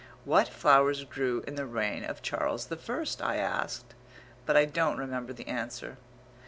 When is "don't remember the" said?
4.65-5.47